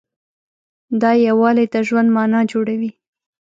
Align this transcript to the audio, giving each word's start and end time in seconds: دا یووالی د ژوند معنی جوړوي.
دا 1.01 1.11
یووالی 1.27 1.65
د 1.73 1.75
ژوند 1.87 2.07
معنی 2.15 2.41
جوړوي. 2.51 2.91